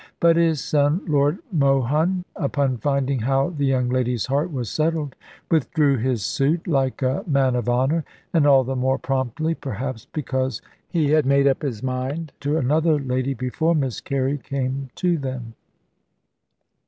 [0.19, 5.13] But his son, Lord Mohun, upon finding how the young lady's heart was settled,
[5.51, 8.03] withdrew his suit (like a man of honour),
[8.33, 10.59] and all the more promptly, perhaps, because
[10.89, 15.53] he had made up his mind to another lady before Miss Carey came to them.